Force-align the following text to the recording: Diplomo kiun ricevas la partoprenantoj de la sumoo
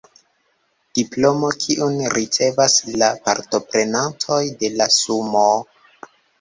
Diplomo 0.99 1.51
kiun 1.65 1.99
ricevas 2.15 2.79
la 3.03 3.11
partoprenantoj 3.29 4.43
de 4.65 4.75
la 4.81 4.91
sumoo 4.99 5.57